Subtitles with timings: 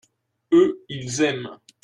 [0.51, 1.59] eux, ils aiment.